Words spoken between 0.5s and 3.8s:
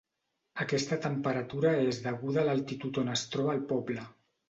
Aquesta temperatura és deguda a l'altitud on es troba el